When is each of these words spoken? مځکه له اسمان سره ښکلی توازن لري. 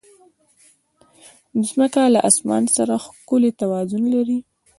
مځکه 1.57 2.01
له 2.13 2.19
اسمان 2.29 2.63
سره 2.75 2.93
ښکلی 3.05 3.51
توازن 3.61 4.03
لري. 4.15 4.37